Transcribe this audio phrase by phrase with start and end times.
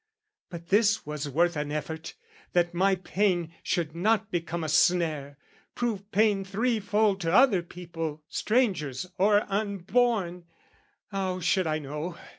[0.49, 2.15] "But this was worth an effort,
[2.53, 5.37] that my pain "Should not become a snare,
[5.75, 10.45] prove pain threefold "To other people strangers or unborn
[11.11, 12.17] "How should I know?